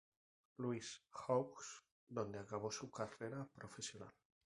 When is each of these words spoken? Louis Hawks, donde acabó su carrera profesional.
Louis 0.57 0.99
Hawks, 1.11 1.83
donde 2.09 2.39
acabó 2.39 2.71
su 2.71 2.89
carrera 2.89 3.47
profesional. 3.53 4.09